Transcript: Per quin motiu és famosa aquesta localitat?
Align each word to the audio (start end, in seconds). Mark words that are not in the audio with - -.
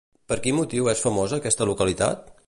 Per 0.31 0.37
quin 0.45 0.55
motiu 0.59 0.89
és 0.93 1.03
famosa 1.05 1.39
aquesta 1.41 1.67
localitat? 1.73 2.25